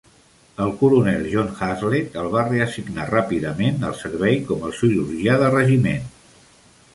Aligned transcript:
El 0.63 0.71
coronel 0.77 1.27
John 1.33 1.51
Haslet 1.65 2.17
el 2.21 2.29
va 2.35 2.45
reassignar 2.47 3.05
ràpidament 3.11 3.87
al 3.91 3.95
servei 4.01 4.41
com 4.49 4.67
el 4.71 4.75
cirurgià 4.81 5.37
de 5.45 5.53
regiment. 5.59 6.11